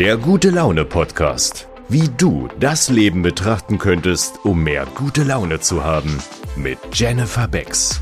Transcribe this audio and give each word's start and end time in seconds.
Der 0.00 0.16
gute 0.16 0.48
Laune 0.48 0.86
Podcast. 0.86 1.68
Wie 1.90 2.08
du 2.08 2.48
das 2.58 2.88
Leben 2.88 3.20
betrachten 3.20 3.76
könntest, 3.76 4.42
um 4.46 4.64
mehr 4.64 4.86
gute 4.94 5.24
Laune 5.24 5.60
zu 5.60 5.84
haben. 5.84 6.22
Mit 6.56 6.78
Jennifer 6.94 7.46
Becks. 7.46 8.00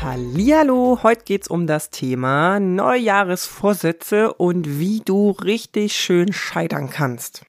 Hallihallo, 0.00 1.04
heute 1.04 1.22
geht's 1.22 1.46
um 1.46 1.68
das 1.68 1.90
Thema 1.90 2.58
Neujahresvorsätze 2.58 4.34
und 4.34 4.80
wie 4.80 4.98
du 5.04 5.30
richtig 5.30 5.92
schön 5.92 6.32
scheitern 6.32 6.90
kannst. 6.90 7.44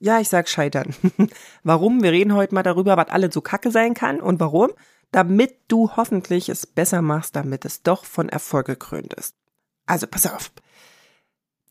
Ja, 0.00 0.20
ich 0.20 0.28
sag 0.28 0.50
scheitern. 0.50 0.94
warum? 1.62 2.02
Wir 2.02 2.12
reden 2.12 2.34
heute 2.34 2.54
mal 2.54 2.62
darüber, 2.62 2.98
was 2.98 3.08
alles 3.08 3.32
so 3.32 3.40
kacke 3.40 3.70
sein 3.70 3.94
kann 3.94 4.20
und 4.20 4.38
warum? 4.38 4.68
Damit 5.12 5.54
du 5.68 5.92
hoffentlich 5.96 6.50
es 6.50 6.66
besser 6.66 7.00
machst, 7.00 7.34
damit 7.36 7.64
es 7.64 7.82
doch 7.82 8.04
von 8.04 8.28
Erfolg 8.28 8.66
gekrönt 8.66 9.14
ist. 9.14 9.34
Also 9.86 10.06
pass 10.06 10.26
auf. 10.26 10.52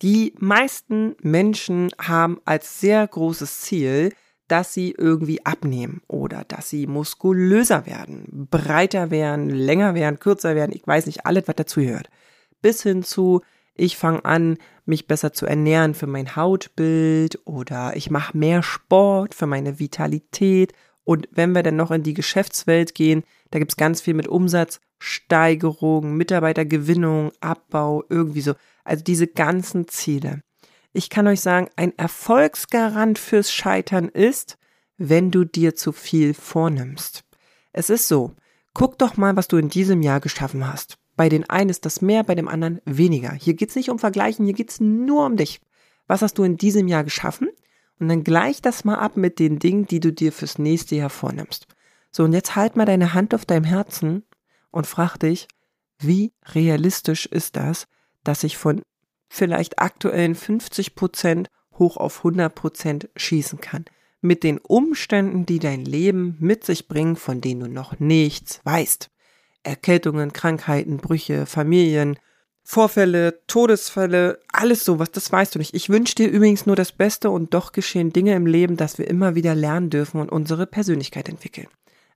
Die 0.02 0.34
meisten 0.38 1.16
Menschen 1.22 1.90
haben 2.00 2.40
als 2.46 2.80
sehr 2.80 3.08
großes 3.08 3.62
Ziel, 3.62 4.14
dass 4.48 4.74
sie 4.74 4.92
irgendwie 4.92 5.46
abnehmen 5.46 6.02
oder 6.08 6.44
dass 6.44 6.70
sie 6.70 6.88
muskulöser 6.88 7.86
werden, 7.86 8.48
breiter 8.52 9.10
werden, 9.10 9.50
länger 9.50 9.96
werden, 9.96 10.20
kürzer 10.20 10.56
werden, 10.56 10.74
ich 10.76 10.86
weiß 10.86 11.06
nicht, 11.06 11.26
alles, 11.26 11.48
was 11.48 11.56
dazu 11.56 11.80
gehört. 11.80 12.10
Bis 12.62 12.84
hin 12.84 13.04
zu, 13.04 13.42
ich 13.76 13.98
fange 13.98 14.26
an, 14.26 14.58
mich 14.86 15.08
besser 15.08 15.34
zu 15.34 15.46
ernähren 15.46 15.94
für 15.94 16.08
mein 16.08 16.36
Hautbild 16.36 17.40
oder 17.46 17.96
ich 17.96 18.12
mache 18.12 18.38
mehr 18.38 18.62
Sport 18.62 19.34
für 19.34 19.48
meine 19.48 19.80
Vitalität. 19.80 20.74
Und 21.04 21.28
wenn 21.32 21.54
wir 21.54 21.64
dann 21.64 21.78
noch 21.78 21.92
in 21.92 22.04
die 22.04 22.14
Geschäftswelt 22.14 22.94
gehen, 22.94 23.24
da 23.52 23.60
gibt's 23.60 23.78
ganz 23.78 24.02
viel 24.02 24.14
mit 24.14 24.28
Umsatzsteigerung, 25.04 26.16
Mitarbeitergewinnung, 26.16 27.32
Abbau, 27.42 28.04
irgendwie 28.10 28.42
so. 28.42 28.54
Also 28.86 29.04
diese 29.04 29.28
ganzen 29.28 29.88
Ziele. 29.88 30.42
Ich 30.94 31.10
kann 31.10 31.28
euch 31.28 31.42
sagen, 31.42 31.70
ein 31.76 31.98
Erfolgsgarant 31.98 33.20
fürs 33.20 33.52
Scheitern 33.52 34.08
ist, 34.08 34.58
wenn 34.98 35.32
du 35.32 35.44
dir 35.44 35.76
zu 35.76 35.92
viel 35.92 36.34
vornimmst. 36.34 37.24
Es 37.74 37.90
ist 37.90 38.08
so, 38.08 38.34
guck 38.74 38.98
doch 38.98 39.18
mal, 39.18 39.36
was 39.36 39.48
du 39.48 39.58
in 39.58 39.70
diesem 39.70 40.02
Jahr 40.02 40.20
geschaffen 40.20 40.68
hast. 40.72 40.98
Bei 41.16 41.30
den 41.30 41.50
einen 41.50 41.70
ist 41.70 41.86
das 41.86 42.02
mehr, 42.02 42.24
bei 42.24 42.36
dem 42.36 42.48
anderen 42.48 42.80
weniger. 42.86 43.32
Hier 43.34 43.56
geht's 43.56 43.76
nicht 43.76 43.90
um 43.90 44.00
Vergleichen, 44.00 44.46
hier 44.46 44.54
geht's 44.54 44.80
nur 44.80 45.26
um 45.26 45.38
dich. 45.38 45.62
Was 46.08 46.22
hast 46.22 46.38
du 46.38 46.44
in 46.44 46.58
diesem 46.58 46.88
Jahr 46.88 47.04
geschaffen? 47.04 47.50
Und 48.00 48.10
dann 48.10 48.24
gleich 48.24 48.62
das 48.62 48.84
mal 48.84 48.96
ab 48.96 49.18
mit 49.18 49.40
den 49.40 49.60
Dingen, 49.60 49.86
die 49.86 50.00
du 50.00 50.12
dir 50.12 50.32
fürs 50.32 50.60
nächste 50.60 50.96
Jahr 50.96 51.10
vornimmst. 51.10 51.68
So, 52.12 52.24
und 52.24 52.34
jetzt 52.34 52.56
halt 52.56 52.76
mal 52.76 52.86
deine 52.86 53.14
Hand 53.14 53.34
auf 53.34 53.46
deinem 53.46 53.64
Herzen 53.64 54.24
und 54.74 54.88
frag 54.88 55.18
dich, 55.18 55.48
wie 56.00 56.34
realistisch 56.46 57.26
ist 57.26 57.56
das, 57.56 57.88
dass 58.24 58.44
ich 58.44 58.58
von 58.58 58.82
vielleicht 59.30 59.80
aktuellen 59.80 60.36
50 60.36 60.96
Prozent 60.96 61.50
hoch 61.78 61.98
auf 61.98 62.18
100 62.18 62.54
Prozent 62.54 63.10
schießen 63.16 63.62
kann? 63.62 63.86
Mit 64.22 64.44
den 64.44 64.58
Umständen, 64.58 65.46
die 65.46 65.60
dein 65.60 65.86
Leben 65.86 66.38
mit 66.40 66.66
sich 66.66 66.88
bringen, 66.88 67.16
von 67.16 67.42
denen 67.42 67.62
du 67.62 67.68
noch 67.68 68.00
nichts 68.00 68.62
weißt. 68.64 69.10
Erkältungen, 69.64 70.34
Krankheiten, 70.34 70.98
Brüche, 70.98 71.46
Familien, 71.46 72.18
Vorfälle, 72.64 73.42
Todesfälle, 73.48 74.40
alles 74.52 74.86
sowas, 74.86 75.12
das 75.12 75.32
weißt 75.32 75.56
du 75.56 75.60
nicht. 75.60 75.74
Ich 75.74 75.90
wünsche 75.90 76.16
dir 76.16 76.30
übrigens 76.30 76.66
nur 76.66 76.78
das 76.78 76.94
Beste 76.94 77.30
und 77.30 77.54
doch 77.54 77.74
geschehen 77.74 78.14
Dinge 78.14 78.36
im 78.36 78.46
Leben, 78.46 78.78
dass 78.78 78.98
wir 78.98 79.08
immer 79.08 79.36
wieder 79.36 79.54
lernen 79.54 79.90
dürfen 79.90 80.22
und 80.22 80.32
unsere 80.32 80.66
Persönlichkeit 80.66 81.28
entwickeln. 81.28 81.68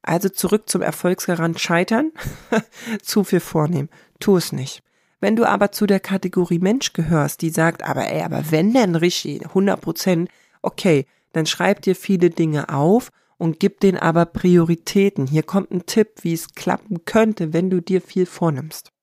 Also 0.08 0.30
zurück 0.30 0.70
zum 0.70 0.82
Erfolgsgarant 0.82 1.60
scheitern, 1.60 2.14
zu 3.02 3.26
viel 3.26 3.42
vornehmen, 3.42 3.90
tu 4.22 4.38
es 4.38 4.54
nicht. 4.54 4.82
Wenn 5.20 5.36
du 5.36 5.44
aber 5.44 5.74
zu 5.74 5.86
der 5.86 6.00
Kategorie 6.00 6.60
Mensch 6.60 6.94
gehörst, 6.94 7.42
die 7.42 7.50
sagt, 7.50 7.84
aber 7.84 8.08
ey, 8.08 8.22
aber 8.22 8.50
wenn 8.50 8.74
denn 8.74 8.96
Rishi, 8.96 9.42
100 9.44 9.82
Prozent, 9.82 10.30
okay, 10.62 11.06
dann 11.34 11.46
schreib 11.46 11.82
dir 11.82 11.94
viele 11.94 12.30
Dinge 12.30 12.70
auf 12.70 13.10
und 13.38 13.60
gib 13.60 13.82
denen 13.82 13.98
aber 13.98 14.26
Prioritäten. 14.26 15.28
Hier 15.28 15.44
kommt 15.44 15.72
ein 15.72 15.86
Tipp, 15.86 16.10
wie 16.22 16.34
es 16.34 16.54
klappen 16.54 17.04
könnte, 17.04 17.52
wenn 17.52 17.70
du 17.70 17.82
dir 17.82 18.00
viel 18.02 18.26
vornimmst. 18.26 18.94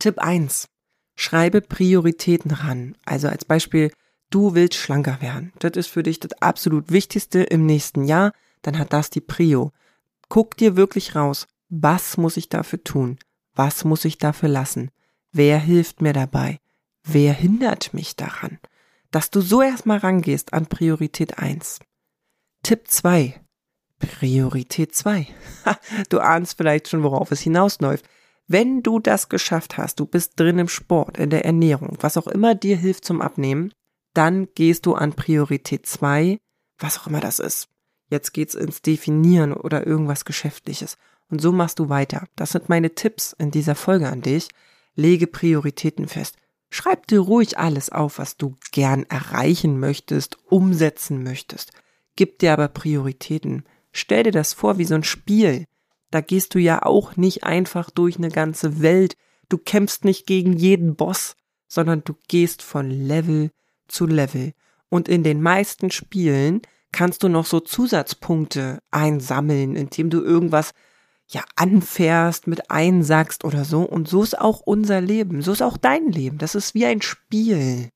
Tipp 0.00 0.18
1. 0.18 0.66
Schreibe 1.14 1.60
Prioritäten 1.60 2.50
ran. 2.50 2.96
Also 3.04 3.28
als 3.28 3.44
Beispiel, 3.44 3.92
du 4.30 4.56
willst 4.56 4.74
schlanker 4.74 5.20
werden. 5.20 5.52
Das 5.60 5.76
ist 5.76 5.86
für 5.86 6.02
dich 6.02 6.18
das 6.18 6.32
absolut 6.42 6.90
Wichtigste 6.90 7.44
im 7.44 7.64
nächsten 7.64 8.02
Jahr. 8.02 8.32
Dann 8.62 8.76
hat 8.76 8.92
das 8.92 9.08
die 9.08 9.20
Prio. 9.20 9.70
Guck 10.32 10.56
dir 10.56 10.76
wirklich 10.76 11.14
raus, 11.14 11.46
was 11.68 12.16
muss 12.16 12.38
ich 12.38 12.48
dafür 12.48 12.82
tun? 12.82 13.18
Was 13.54 13.84
muss 13.84 14.06
ich 14.06 14.16
dafür 14.16 14.48
lassen? 14.48 14.90
Wer 15.30 15.58
hilft 15.58 16.00
mir 16.00 16.14
dabei? 16.14 16.58
Wer 17.04 17.34
hindert 17.34 17.92
mich 17.92 18.16
daran? 18.16 18.58
Dass 19.10 19.30
du 19.30 19.42
so 19.42 19.60
erstmal 19.60 19.98
rangehst 19.98 20.54
an 20.54 20.64
Priorität 20.64 21.36
1. 21.36 21.80
Tipp 22.62 22.88
2. 22.88 23.42
Priorität 23.98 24.94
2. 24.94 25.26
du 26.08 26.20
ahnst 26.20 26.56
vielleicht 26.56 26.88
schon, 26.88 27.02
worauf 27.02 27.30
es 27.30 27.42
hinausläuft. 27.42 28.08
Wenn 28.46 28.82
du 28.82 29.00
das 29.00 29.28
geschafft 29.28 29.76
hast, 29.76 30.00
du 30.00 30.06
bist 30.06 30.40
drin 30.40 30.58
im 30.58 30.68
Sport, 30.68 31.18
in 31.18 31.28
der 31.28 31.44
Ernährung, 31.44 31.98
was 32.00 32.16
auch 32.16 32.26
immer 32.26 32.54
dir 32.54 32.78
hilft 32.78 33.04
zum 33.04 33.20
Abnehmen, 33.20 33.74
dann 34.14 34.48
gehst 34.54 34.86
du 34.86 34.94
an 34.94 35.12
Priorität 35.12 35.84
2, 35.84 36.38
was 36.78 36.98
auch 36.98 37.06
immer 37.06 37.20
das 37.20 37.38
ist. 37.38 37.68
Jetzt 38.12 38.34
geht's 38.34 38.54
ins 38.54 38.82
Definieren 38.82 39.54
oder 39.54 39.86
irgendwas 39.86 40.26
Geschäftliches. 40.26 40.98
Und 41.30 41.40
so 41.40 41.50
machst 41.50 41.78
du 41.78 41.88
weiter. 41.88 42.28
Das 42.36 42.50
sind 42.50 42.68
meine 42.68 42.94
Tipps 42.94 43.34
in 43.38 43.50
dieser 43.50 43.74
Folge 43.74 44.10
an 44.10 44.20
dich. 44.20 44.48
Lege 44.94 45.26
Prioritäten 45.26 46.08
fest. 46.08 46.36
Schreib 46.68 47.06
dir 47.06 47.20
ruhig 47.20 47.56
alles 47.56 47.88
auf, 47.88 48.18
was 48.18 48.36
du 48.36 48.58
gern 48.70 49.04
erreichen 49.04 49.80
möchtest, 49.80 50.36
umsetzen 50.44 51.22
möchtest. 51.22 51.72
Gib 52.14 52.38
dir 52.38 52.52
aber 52.52 52.68
Prioritäten. 52.68 53.64
Stell 53.92 54.24
dir 54.24 54.30
das 54.30 54.52
vor 54.52 54.76
wie 54.76 54.84
so 54.84 54.94
ein 54.94 55.04
Spiel. 55.04 55.64
Da 56.10 56.20
gehst 56.20 56.54
du 56.54 56.58
ja 56.58 56.82
auch 56.82 57.16
nicht 57.16 57.44
einfach 57.44 57.88
durch 57.88 58.18
eine 58.18 58.30
ganze 58.30 58.82
Welt. 58.82 59.16
Du 59.48 59.56
kämpfst 59.56 60.04
nicht 60.04 60.26
gegen 60.26 60.52
jeden 60.52 60.96
Boss, 60.96 61.34
sondern 61.66 62.04
du 62.04 62.12
gehst 62.28 62.60
von 62.60 62.90
Level 62.90 63.52
zu 63.88 64.04
Level. 64.04 64.52
Und 64.90 65.08
in 65.08 65.22
den 65.22 65.40
meisten 65.40 65.90
Spielen 65.90 66.60
kannst 66.92 67.22
du 67.22 67.28
noch 67.28 67.46
so 67.46 67.60
Zusatzpunkte 67.60 68.78
einsammeln, 68.90 69.76
indem 69.76 70.10
du 70.10 70.22
irgendwas 70.22 70.72
ja 71.28 71.42
anfährst, 71.56 72.46
mit 72.46 72.70
einsackst 72.70 73.44
oder 73.44 73.64
so. 73.64 73.82
Und 73.82 74.08
so 74.08 74.22
ist 74.22 74.38
auch 74.38 74.60
unser 74.60 75.00
Leben. 75.00 75.42
So 75.42 75.52
ist 75.52 75.62
auch 75.62 75.76
dein 75.76 76.08
Leben. 76.12 76.38
Das 76.38 76.54
ist 76.54 76.74
wie 76.74 76.86
ein 76.86 77.02
Spiel. 77.02 77.88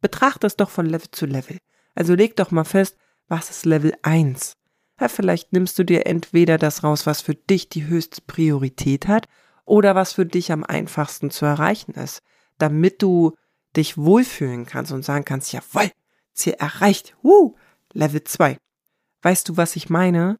Betrachte 0.00 0.46
es 0.46 0.56
doch 0.56 0.70
von 0.70 0.86
Level 0.86 1.10
zu 1.10 1.26
Level. 1.26 1.58
Also 1.94 2.14
leg 2.14 2.36
doch 2.36 2.50
mal 2.50 2.64
fest, 2.64 2.96
was 3.28 3.50
ist 3.50 3.64
Level 3.64 3.94
1? 4.02 4.54
Ja, 5.00 5.08
vielleicht 5.08 5.52
nimmst 5.52 5.78
du 5.78 5.84
dir 5.84 6.06
entweder 6.06 6.58
das 6.58 6.84
raus, 6.84 7.06
was 7.06 7.22
für 7.22 7.34
dich 7.34 7.68
die 7.68 7.86
höchste 7.86 8.20
Priorität 8.22 9.08
hat, 9.08 9.26
oder 9.64 9.94
was 9.94 10.12
für 10.12 10.26
dich 10.26 10.52
am 10.52 10.64
einfachsten 10.64 11.30
zu 11.30 11.46
erreichen 11.46 11.92
ist, 11.92 12.22
damit 12.58 13.02
du 13.02 13.32
dich 13.76 13.96
wohlfühlen 13.96 14.66
kannst 14.66 14.92
und 14.92 15.04
sagen 15.04 15.24
kannst, 15.24 15.52
jawoll, 15.52 15.90
Ziel 16.34 16.54
erreicht, 16.58 17.14
wuh, 17.22 17.54
Level 17.92 18.24
2. 18.24 18.58
Weißt 19.22 19.48
du, 19.48 19.56
was 19.56 19.76
ich 19.76 19.90
meine? 19.90 20.38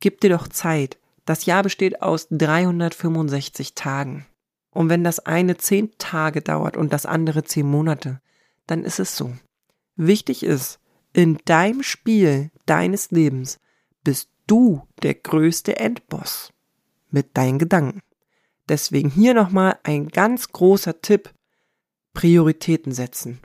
Gib 0.00 0.20
dir 0.20 0.30
doch 0.30 0.48
Zeit. 0.48 0.98
Das 1.24 1.46
Jahr 1.46 1.62
besteht 1.62 2.02
aus 2.02 2.28
365 2.30 3.74
Tagen. 3.74 4.26
Und 4.70 4.88
wenn 4.88 5.04
das 5.04 5.20
eine 5.20 5.56
zehn 5.56 5.92
Tage 5.98 6.42
dauert 6.42 6.76
und 6.76 6.92
das 6.92 7.06
andere 7.06 7.44
zehn 7.44 7.66
Monate, 7.66 8.20
dann 8.66 8.84
ist 8.84 8.98
es 8.98 9.16
so. 9.16 9.32
Wichtig 9.96 10.42
ist, 10.42 10.80
in 11.12 11.38
deinem 11.44 11.82
Spiel 11.82 12.50
deines 12.66 13.10
Lebens 13.10 13.60
bist 14.02 14.30
du 14.46 14.86
der 15.02 15.14
größte 15.14 15.76
Endboss 15.76 16.52
mit 17.10 17.36
deinen 17.36 17.58
Gedanken. 17.58 18.02
Deswegen 18.68 19.10
hier 19.10 19.34
nochmal 19.34 19.78
ein 19.84 20.08
ganz 20.08 20.48
großer 20.48 21.00
Tipp. 21.00 21.32
Prioritäten 22.14 22.92
setzen. 22.92 23.40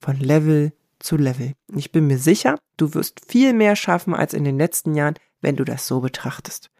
Von 0.00 0.18
Level 0.18 0.72
zu 0.98 1.16
Level. 1.16 1.52
Ich 1.74 1.92
bin 1.92 2.06
mir 2.06 2.18
sicher, 2.18 2.58
du 2.76 2.94
wirst 2.94 3.20
viel 3.26 3.52
mehr 3.52 3.76
schaffen 3.76 4.14
als 4.14 4.34
in 4.34 4.44
den 4.44 4.58
letzten 4.58 4.94
Jahren, 4.94 5.14
wenn 5.40 5.56
du 5.56 5.64
das 5.64 5.86
so 5.86 6.00
betrachtest. 6.00 6.70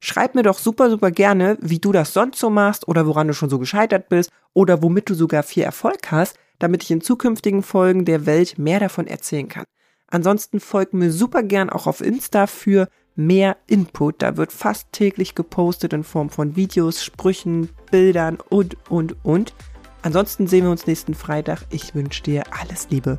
Schreib 0.00 0.34
mir 0.34 0.42
doch 0.42 0.58
super, 0.58 0.88
super 0.88 1.10
gerne, 1.10 1.58
wie 1.60 1.78
du 1.78 1.92
das 1.92 2.14
sonst 2.14 2.38
so 2.38 2.48
machst 2.48 2.88
oder 2.88 3.06
woran 3.06 3.28
du 3.28 3.34
schon 3.34 3.50
so 3.50 3.58
gescheitert 3.58 4.08
bist 4.08 4.30
oder 4.54 4.82
womit 4.82 5.10
du 5.10 5.14
sogar 5.14 5.42
viel 5.42 5.62
Erfolg 5.62 6.10
hast, 6.10 6.36
damit 6.58 6.82
ich 6.82 6.90
in 6.90 7.00
zukünftigen 7.00 7.62
Folgen 7.62 8.04
der 8.04 8.26
Welt 8.26 8.58
mehr 8.58 8.80
davon 8.80 9.06
erzählen 9.06 9.48
kann. 9.48 9.64
Ansonsten 10.08 10.58
folgt 10.58 10.94
mir 10.94 11.12
super 11.12 11.42
gern 11.42 11.70
auch 11.70 11.86
auf 11.86 12.00
Insta 12.00 12.46
für 12.46 12.88
mehr 13.14 13.56
Input. 13.66 14.22
Da 14.22 14.36
wird 14.36 14.52
fast 14.52 14.92
täglich 14.92 15.34
gepostet 15.34 15.92
in 15.92 16.04
Form 16.04 16.30
von 16.30 16.56
Videos, 16.56 17.04
Sprüchen, 17.04 17.70
Bildern 17.90 18.38
und, 18.48 18.76
und, 18.90 19.16
und. 19.24 19.54
Ansonsten 20.02 20.46
sehen 20.46 20.64
wir 20.64 20.70
uns 20.70 20.86
nächsten 20.86 21.14
Freitag. 21.14 21.66
Ich 21.70 21.94
wünsche 21.94 22.22
dir 22.22 22.44
alles 22.58 22.88
Liebe. 22.90 23.18